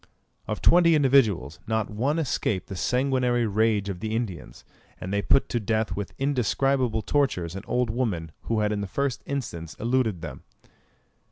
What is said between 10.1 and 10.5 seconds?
them.